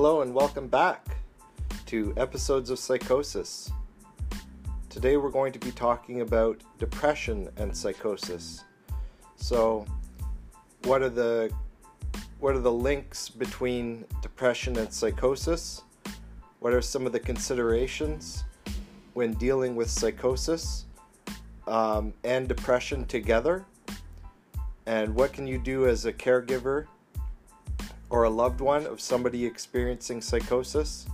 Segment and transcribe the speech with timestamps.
[0.00, 1.16] Hello and welcome back
[1.86, 3.72] to episodes of Psychosis.
[4.88, 8.62] Today we're going to be talking about depression and psychosis.
[9.34, 9.84] So,
[10.84, 11.52] what are the
[12.38, 15.82] what are the links between depression and psychosis?
[16.60, 18.44] What are some of the considerations
[19.14, 20.84] when dealing with psychosis
[21.66, 23.64] um, and depression together?
[24.86, 26.86] And what can you do as a caregiver
[28.10, 31.06] or a loved one of somebody experiencing psychosis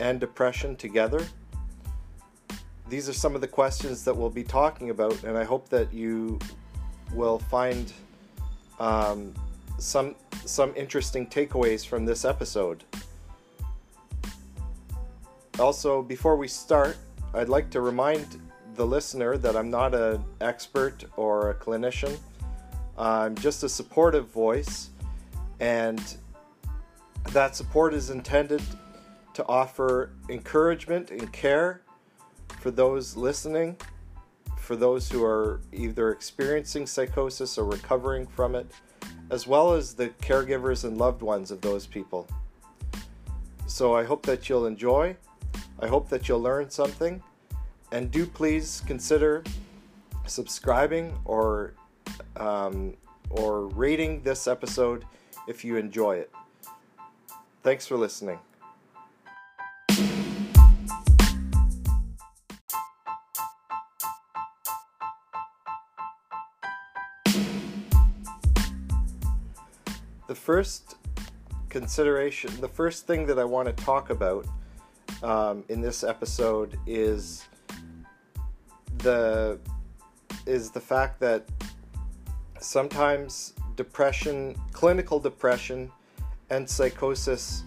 [0.00, 1.24] and depression together?
[2.88, 5.92] These are some of the questions that we'll be talking about, and I hope that
[5.92, 6.38] you
[7.12, 7.92] will find
[8.78, 9.34] um,
[9.78, 12.84] some some interesting takeaways from this episode.
[15.58, 16.96] Also, before we start,
[17.34, 18.40] I'd like to remind
[18.76, 22.16] the listener that I'm not an expert or a clinician.
[22.96, 24.90] I'm just a supportive voice
[25.60, 26.16] and
[27.32, 28.62] that support is intended
[29.34, 31.82] to offer encouragement and care
[32.60, 33.76] for those listening,
[34.58, 38.70] for those who are either experiencing psychosis or recovering from it,
[39.30, 42.26] as well as the caregivers and loved ones of those people.
[43.66, 45.16] So I hope that you'll enjoy.
[45.80, 47.22] I hope that you'll learn something.
[47.92, 49.44] And do please consider
[50.26, 51.74] subscribing or
[52.36, 52.94] um,
[53.30, 55.04] or rating this episode
[55.46, 56.30] if you enjoy it.
[57.62, 58.38] Thanks for listening.
[70.28, 70.96] The first
[71.68, 74.46] consideration, the first thing that I want to talk about
[75.22, 77.46] um, in this episode is
[78.98, 79.58] the
[80.46, 81.48] is the fact that
[82.60, 85.90] sometimes depression, clinical depression,
[86.50, 87.64] and psychosis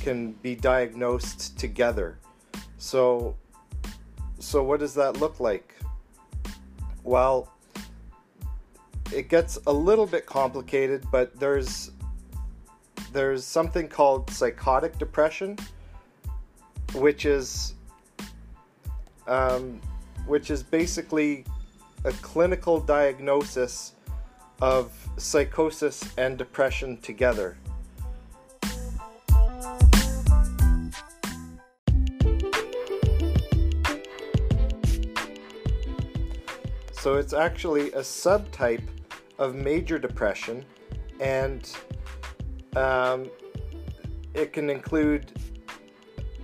[0.00, 2.18] can be diagnosed together.
[2.78, 3.36] So,
[4.38, 5.74] so what does that look like?
[7.02, 7.52] Well,
[9.12, 11.92] it gets a little bit complicated, but there's
[13.12, 15.56] there's something called psychotic depression,
[16.94, 17.74] which is
[19.26, 19.80] um,
[20.26, 21.44] which is basically
[22.04, 23.95] a clinical diagnosis
[24.60, 27.56] of psychosis and depression together.
[36.92, 38.82] So it's actually a subtype
[39.38, 40.64] of major depression,
[41.20, 41.70] and
[42.74, 43.30] um,
[44.34, 45.32] it can include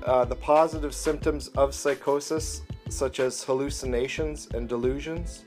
[0.04, 5.44] uh, the positive symptoms of psychosis, such as hallucinations and delusions,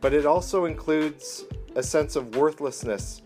[0.00, 1.44] but it also includes
[1.80, 3.22] a sense of worthlessness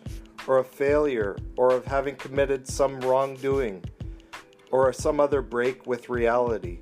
[0.47, 3.85] or a failure or of having committed some wrongdoing
[4.71, 6.79] or some other break with reality.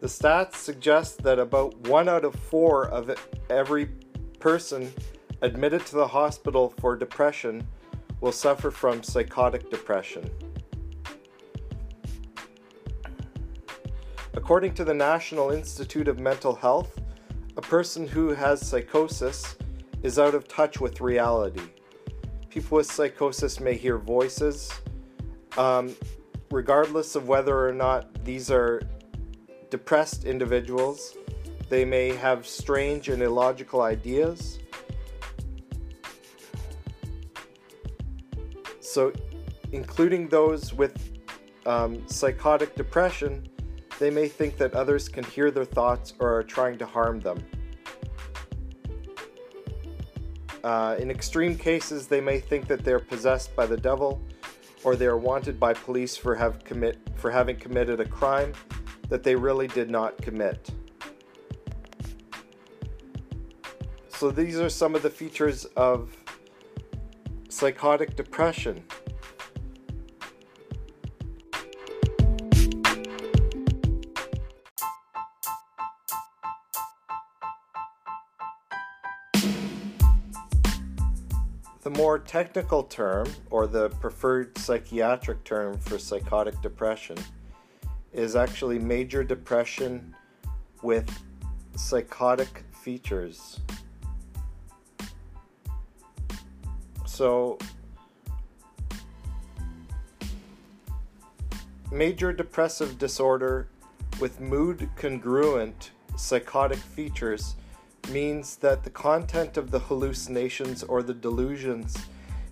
[0.00, 3.10] The stats suggest that about one out of four of
[3.48, 3.86] every
[4.38, 4.92] person
[5.40, 7.66] admitted to the hospital for depression
[8.20, 10.28] will suffer from psychotic depression.
[14.34, 17.00] According to the National Institute of Mental Health,
[17.68, 19.56] person who has psychosis
[20.02, 21.60] is out of touch with reality.
[22.48, 24.72] People with psychosis may hear voices,
[25.58, 25.94] um,
[26.50, 28.80] regardless of whether or not these are
[29.68, 31.14] depressed individuals.
[31.68, 34.58] They may have strange and illogical ideas.
[38.80, 39.12] So,
[39.72, 40.96] including those with
[41.66, 43.46] um, psychotic depression,
[43.98, 47.44] they may think that others can hear their thoughts or are trying to harm them.
[50.64, 54.22] Uh, in extreme cases, they may think that they're possessed by the devil
[54.84, 58.52] or they are wanted by police for, have commit, for having committed a crime
[59.08, 60.70] that they really did not commit.
[64.08, 66.16] So, these are some of the features of
[67.48, 68.84] psychotic depression.
[81.88, 87.16] The more technical term, or the preferred psychiatric term for psychotic depression,
[88.12, 90.14] is actually major depression
[90.82, 91.10] with
[91.76, 93.60] psychotic features.
[97.06, 97.56] So,
[101.90, 103.66] major depressive disorder
[104.20, 107.54] with mood congruent psychotic features
[108.08, 111.96] means that the content of the hallucinations or the delusions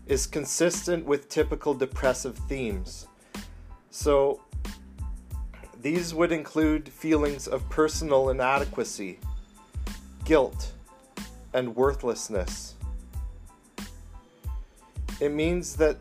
[0.07, 3.07] is consistent with typical depressive themes.
[3.91, 4.41] So,
[5.81, 9.19] these would include feelings of personal inadequacy,
[10.25, 10.73] guilt,
[11.53, 12.75] and worthlessness.
[15.21, 15.97] It means that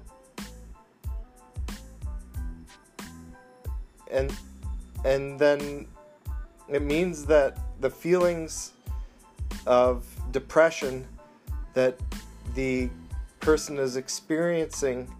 [4.11, 4.33] and
[5.03, 5.87] and then
[6.67, 8.73] it means that the feelings
[9.65, 11.07] of depression
[11.73, 11.99] that
[12.55, 12.89] the
[13.39, 15.13] person is experiencing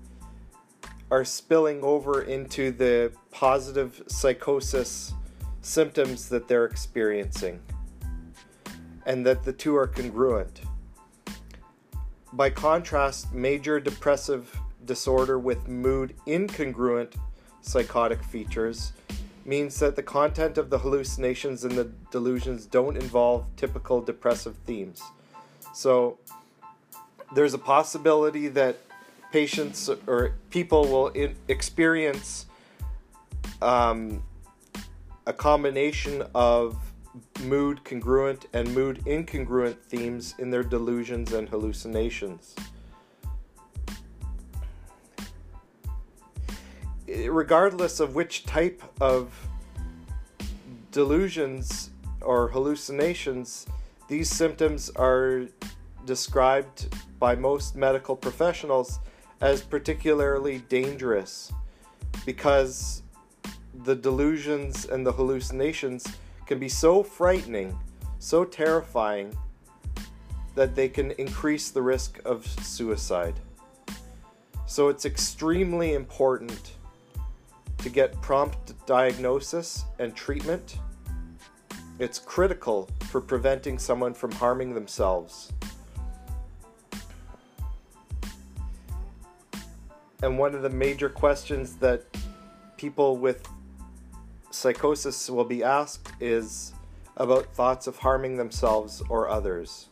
[1.12, 5.13] are spilling over into the positive psychosis
[5.62, 7.59] symptoms that they're experiencing,
[9.06, 10.62] and that the two are congruent.
[12.33, 17.13] By contrast, major depressive disorder with mood incongruent
[17.62, 18.94] psychotic features
[19.45, 25.01] means that the content of the hallucinations and the delusions don't involve typical depressive themes.
[25.74, 26.18] So
[27.33, 28.77] there's a possibility that
[29.31, 31.12] patients or people will
[31.47, 32.47] experience
[33.62, 34.24] um,
[35.25, 36.77] a combination of
[37.44, 42.56] mood congruent and mood incongruent themes in their delusions and hallucinations.
[47.28, 49.34] Regardless of which type of
[50.92, 51.92] delusions
[52.22, 53.66] or hallucinations,
[54.08, 55.46] these symptoms are
[56.06, 59.00] described by most medical professionals
[59.42, 61.52] as particularly dangerous
[62.26, 63.04] because
[63.84, 66.06] the delusions and the hallucinations
[66.46, 67.78] can be so frightening,
[68.20, 69.36] so terrifying,
[70.56, 73.36] that they can increase the risk of suicide.
[74.66, 76.76] So it's extremely important
[77.86, 80.80] to get prompt diagnosis and treatment.
[82.00, 85.54] It's critical for preventing someone from harming themselves.
[90.24, 92.04] and one of the major questions that
[92.78, 93.48] people with
[94.50, 96.74] psychosis will be asked is
[97.18, 99.90] about thoughts of harming themselves or others.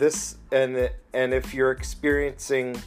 [0.00, 2.80] This and and if you're experiencing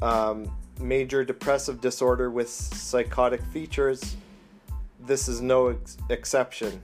[0.00, 4.14] um, major depressive disorder with psychotic features,
[5.00, 6.80] this is no ex- exception.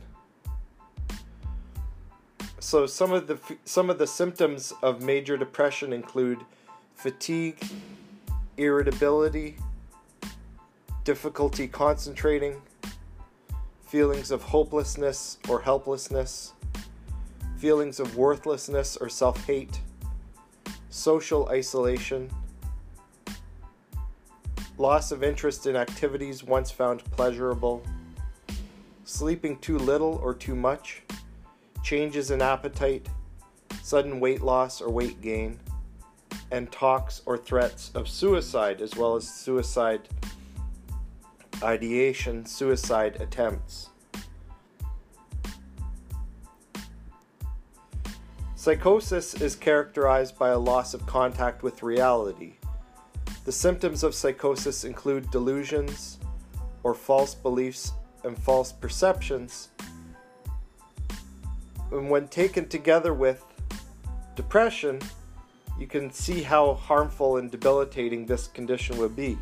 [2.58, 6.40] So some of the some of the symptoms of major depression include
[6.96, 7.62] fatigue,
[8.56, 9.56] irritability,
[11.04, 12.60] difficulty concentrating,
[13.86, 16.54] feelings of hopelessness or helplessness,
[17.62, 19.80] feelings of worthlessness or self-hate,
[20.90, 22.28] social isolation,
[24.78, 27.80] loss of interest in activities once found pleasurable,
[29.04, 31.02] sleeping too little or too much,
[31.84, 33.06] changes in appetite,
[33.80, 35.56] sudden weight loss or weight gain,
[36.50, 40.08] and talks or threats of suicide, as well as suicide
[41.62, 43.91] ideation, suicide attempts.
[48.62, 52.52] Psychosis is characterized by a loss of contact with reality.
[53.44, 56.20] The symptoms of psychosis include delusions
[56.84, 57.90] or false beliefs
[58.22, 59.70] and false perceptions
[61.90, 63.44] and when taken together with
[64.36, 65.00] depression,
[65.76, 69.36] you can see how harmful and debilitating this condition would be.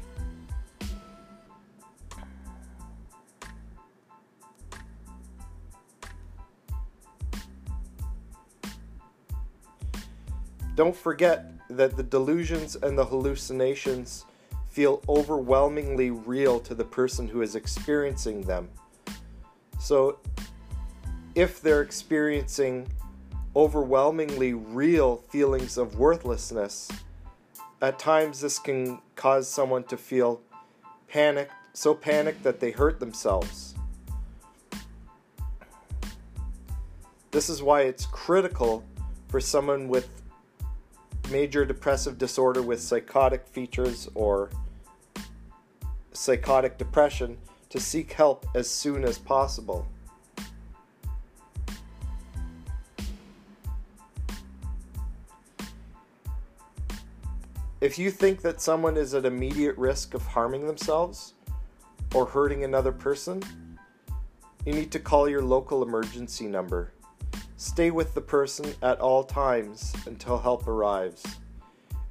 [10.81, 14.25] Don't forget that the delusions and the hallucinations
[14.71, 18.71] feel overwhelmingly real to the person who is experiencing them.
[19.79, 20.21] So
[21.35, 22.91] if they're experiencing
[23.55, 26.91] overwhelmingly real feelings of worthlessness,
[27.83, 30.41] at times this can cause someone to feel
[31.09, 33.75] panicked, so panicked that they hurt themselves.
[37.33, 38.83] This is why it's critical
[39.29, 40.09] for someone with
[41.31, 44.51] major depressive disorder with psychotic features or
[46.13, 49.87] psychotic depression to seek help as soon as possible.
[57.81, 61.33] If you think that someone is at immediate risk of harming themselves
[62.15, 63.43] or hurting another person,
[64.67, 66.93] you need to call your local emergency number.
[67.61, 71.23] Stay with the person at all times until help arrives,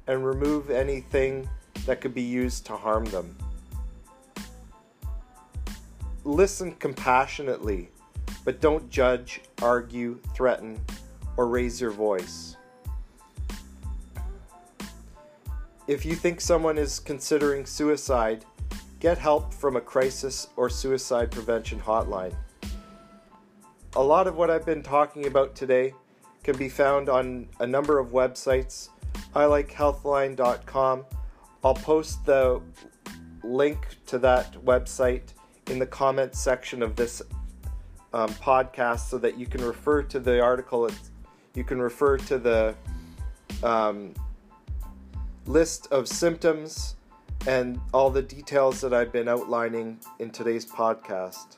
[0.06, 1.48] and remove anything
[1.86, 3.36] that could be used to harm them.
[6.22, 7.90] Listen compassionately,
[8.44, 10.80] but don't judge, argue, threaten,
[11.36, 12.56] or raise your voice.
[15.88, 18.44] If you think someone is considering suicide,
[19.00, 22.36] get help from a crisis or suicide prevention hotline.
[23.96, 25.94] A lot of what I've been talking about today
[26.44, 28.90] can be found on a number of websites.
[29.34, 31.04] I like healthline.com.
[31.64, 32.62] I'll post the
[33.42, 35.34] link to that website
[35.66, 37.20] in the comments section of this
[38.14, 40.88] um, podcast so that you can refer to the article.
[41.54, 42.76] You can refer to the
[43.64, 44.14] um,
[45.46, 46.94] list of symptoms
[47.48, 51.56] and all the details that I've been outlining in today's podcast.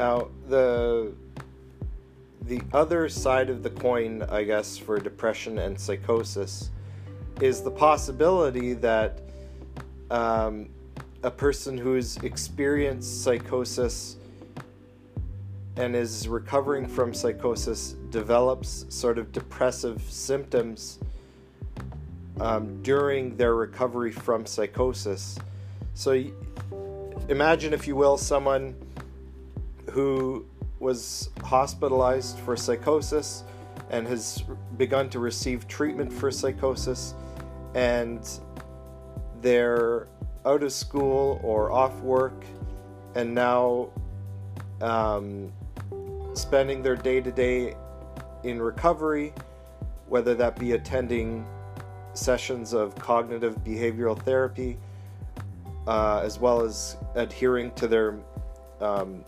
[0.00, 1.12] Now, the
[2.46, 6.70] the other side of the coin, I guess, for depression and psychosis
[7.42, 9.20] is the possibility that
[10.10, 10.70] um,
[11.22, 14.16] a person who's experienced psychosis
[15.76, 20.98] and is recovering from psychosis develops sort of depressive symptoms
[22.40, 25.38] um, during their recovery from psychosis.
[25.92, 26.24] So
[27.28, 28.74] imagine, if you will, someone
[29.90, 30.46] who
[30.78, 33.44] was hospitalized for psychosis
[33.90, 34.42] and has
[34.76, 37.14] begun to receive treatment for psychosis,
[37.74, 38.40] and
[39.40, 40.06] they're
[40.46, 42.44] out of school or off work
[43.14, 43.90] and now
[44.80, 45.52] um,
[46.34, 47.74] spending their day to day
[48.44, 49.32] in recovery,
[50.08, 51.44] whether that be attending
[52.14, 54.78] sessions of cognitive behavioral therapy,
[55.86, 58.18] uh, as well as adhering to their
[58.80, 59.24] um,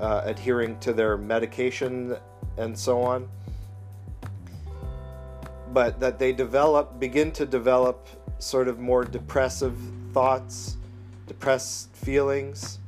[0.00, 2.16] uh, adhering to their medication
[2.56, 3.28] and so on.
[5.72, 9.76] But that they develop, begin to develop sort of more depressive
[10.12, 10.76] thoughts,
[11.26, 12.78] depressed feelings,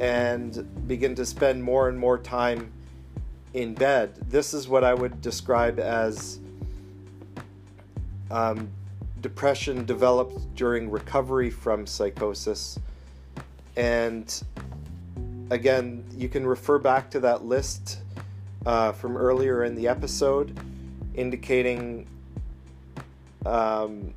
[0.00, 2.72] and begin to spend more and more time
[3.54, 4.14] in bed.
[4.28, 6.38] This is what I would describe as
[8.30, 8.68] um,
[9.20, 12.78] depression developed during recovery from psychosis.
[13.76, 14.42] And
[15.50, 17.98] again, you can refer back to that list
[18.64, 20.58] uh, from earlier in the episode
[21.14, 22.06] indicating
[23.44, 24.14] um,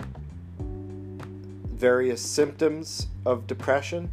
[1.65, 4.11] various symptoms of depression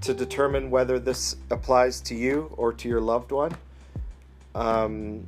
[0.00, 3.56] to determine whether this applies to you or to your loved one.
[4.54, 5.26] Um,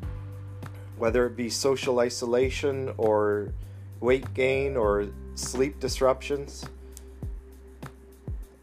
[0.99, 3.53] whether it be social isolation or
[4.01, 6.65] weight gain or sleep disruptions.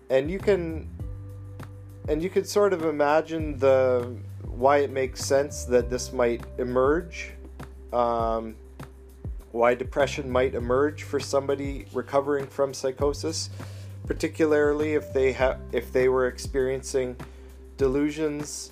[0.09, 0.87] And you can
[2.07, 7.31] and you could sort of imagine the why it makes sense that this might emerge
[7.93, 8.55] um,
[9.53, 13.51] why depression might emerge for somebody recovering from psychosis,
[14.07, 17.15] particularly if they have if they were experiencing
[17.77, 18.71] delusions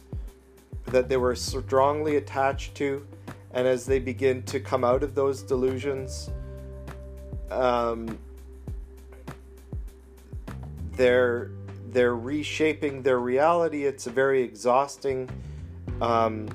[0.87, 3.05] that they were strongly attached to,
[3.53, 6.31] and as they begin to come out of those delusions,
[7.51, 8.17] um,
[10.93, 11.51] they're
[11.91, 13.85] they're reshaping their reality.
[13.85, 15.29] It's a very exhausting.
[16.01, 16.49] Um,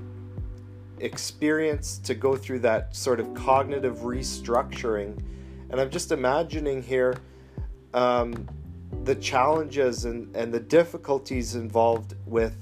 [1.00, 5.18] experience to go through that sort of cognitive restructuring.
[5.70, 7.16] And I'm just imagining here
[7.92, 8.48] um,
[9.04, 12.56] the challenges and, and the difficulties involved with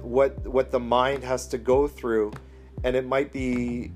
[0.00, 2.32] what what the mind has to go through,
[2.84, 3.90] and it might be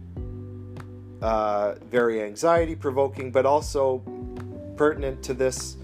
[1.23, 4.02] uh, very anxiety provoking, but also
[4.76, 5.76] pertinent to this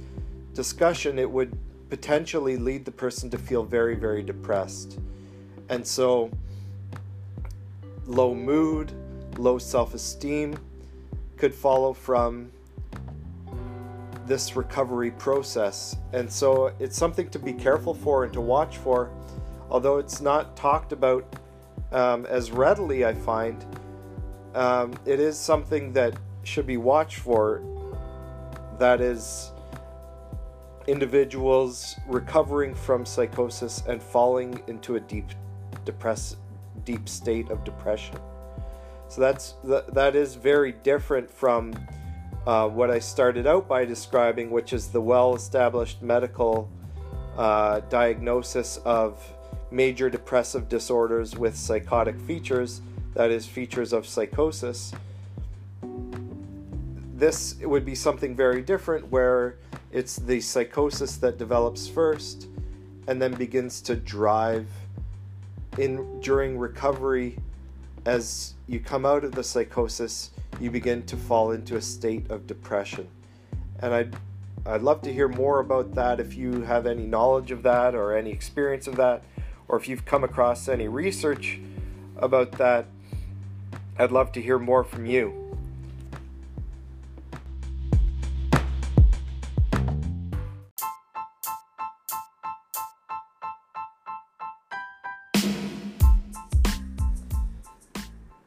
[0.57, 1.19] discussion.
[1.19, 1.57] It would
[1.89, 4.99] potentially lead the person to feel very very depressed,
[5.69, 6.31] and so
[8.07, 8.93] low mood,
[9.39, 10.59] low self esteem
[11.37, 12.51] could follow from
[14.27, 15.97] this recovery process.
[16.13, 19.11] And so it's something to be careful for and to watch for,
[19.71, 21.37] although it's not talked about
[21.93, 23.65] um, as readily, I find.
[24.55, 27.63] Um, it is something that should be watched for.
[28.79, 29.53] That is,
[30.87, 35.27] individuals recovering from psychosis and falling into a deep
[35.85, 36.37] depress
[36.85, 38.17] deep state of depression.
[39.09, 41.75] So that's that is very different from
[42.47, 46.71] uh, what I started out by describing, which is the well-established medical
[47.37, 49.21] uh, diagnosis of
[49.71, 52.81] major depressive disorders with psychotic features,
[53.15, 54.93] that is, features of psychosis.
[57.15, 59.57] This would be something very different where
[59.97, 62.49] it's the psychosis that develops first
[63.09, 64.69] and then begins to drive
[65.79, 67.39] in during recovery
[68.05, 72.47] as you come out of the psychosis you begin to fall into a state of
[72.47, 73.09] depression.
[73.81, 74.17] And I'd,
[74.67, 78.15] I'd love to hear more about that if you have any knowledge of that or
[78.15, 79.23] any experience of that,
[79.67, 81.59] or if you've come across any research
[82.19, 82.85] about that.
[83.99, 85.46] I'd love to hear more from you.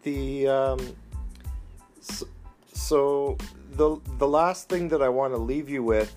[0.09, 0.95] The um,
[2.01, 2.27] so,
[2.73, 3.37] so
[3.73, 6.15] the the last thing that I want to leave you with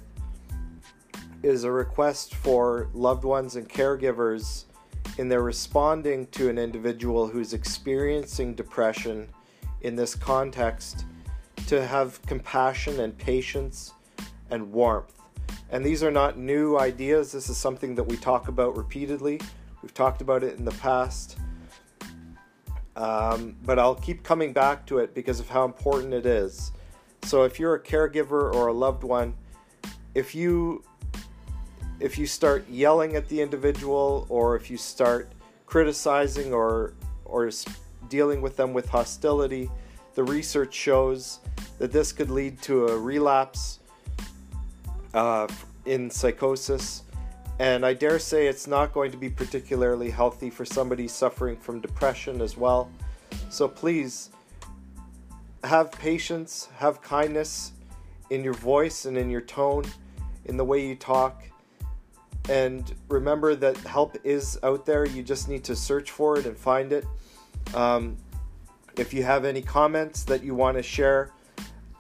[1.42, 4.64] is a request for loved ones and caregivers
[5.18, 9.28] in their responding to an individual who's experiencing depression
[9.82, 11.04] in this context
[11.66, 13.92] to have compassion and patience
[14.50, 15.12] and warmth.
[15.70, 17.32] And these are not new ideas.
[17.32, 19.40] This is something that we talk about repeatedly.
[19.82, 21.38] We've talked about it in the past.
[22.96, 26.72] Um, but I'll keep coming back to it because of how important it is.
[27.25, 29.34] So if you're a caregiver or a loved one,
[30.14, 30.84] if you
[32.00, 35.32] if you start yelling at the individual or if you start
[35.66, 36.94] criticizing or
[37.25, 37.50] or
[38.08, 39.70] dealing with them with hostility,
[40.14, 41.40] the research shows
[41.78, 43.78] that this could lead to a relapse
[45.14, 45.46] uh,
[45.87, 47.04] in psychosis.
[47.62, 51.78] And I dare say it's not going to be particularly healthy for somebody suffering from
[51.78, 52.90] depression as well.
[53.50, 54.31] So please
[55.62, 57.71] have patience, have kindness
[58.31, 59.85] in your voice and in your tone,
[60.47, 61.45] in the way you talk.
[62.49, 65.07] And remember that help is out there.
[65.07, 67.07] You just need to search for it and find it.
[67.75, 68.16] Um,
[68.97, 71.31] if you have any comments that you want to share,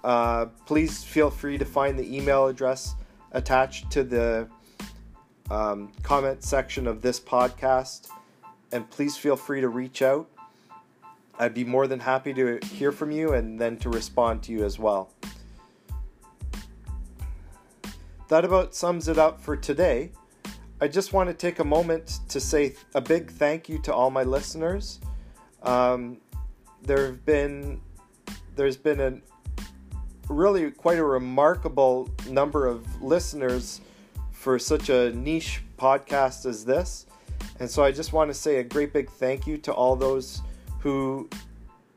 [0.02, 2.96] uh, please feel free to find the email address
[3.30, 4.48] attached to the
[5.50, 8.08] um, comment section of this podcast.
[8.72, 10.28] And please feel free to reach out.
[11.38, 14.64] I'd be more than happy to hear from you and then to respond to you
[14.64, 15.10] as well.
[18.28, 20.12] That about sums it up for today.
[20.80, 24.10] I just want to take a moment to say a big thank you to all
[24.10, 25.00] my listeners.
[25.62, 26.18] Um,
[26.82, 27.80] there have been
[28.56, 29.20] there's been a
[30.28, 33.80] really quite a remarkable number of listeners
[34.42, 37.06] for such a niche podcast as this.
[37.60, 40.42] And so I just want to say a great big thank you to all those
[40.80, 41.30] who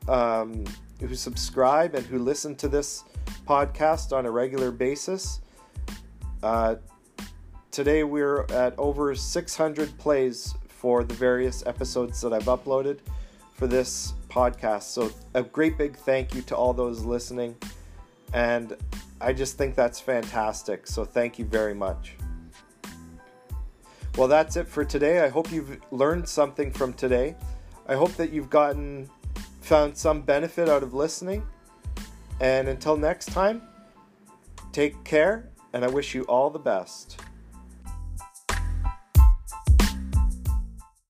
[0.06, 0.64] um,
[1.00, 3.02] who subscribe and who listen to this
[3.48, 5.40] podcast on a regular basis.
[6.40, 6.76] Uh,
[7.72, 13.00] today we're at over 600 plays for the various episodes that I've uploaded
[13.54, 14.84] for this podcast.
[14.84, 17.56] So a great big thank you to all those listening.
[18.32, 18.76] And
[19.20, 20.86] I just think that's fantastic.
[20.86, 22.14] So thank you very much.
[24.16, 25.20] Well, that's it for today.
[25.20, 27.36] I hope you've learned something from today.
[27.86, 29.10] I hope that you've gotten
[29.60, 31.42] found some benefit out of listening.
[32.40, 33.60] And until next time,
[34.72, 37.20] take care, and I wish you all the best.